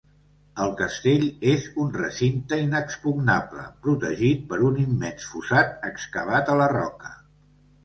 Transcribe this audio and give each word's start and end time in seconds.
El 0.63 0.71
castell 0.77 1.25
és 1.51 1.67
un 1.83 1.91
recinte 1.97 2.59
inexpugnable, 2.63 3.67
protegit 3.85 4.43
per 4.55 4.61
un 4.71 4.81
immens 4.87 5.29
fossat 5.35 5.87
excavat 5.93 6.53
a 6.57 6.59
la 6.65 6.73
roca. 6.77 7.17